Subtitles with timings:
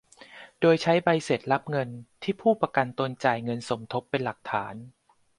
[0.61, 1.89] โดยใช้ใบเสร็จรับเงิน
[2.23, 4.75] ที่ผู้ประกันตนจ่ายเงินสมทบเป็นหลักฐาน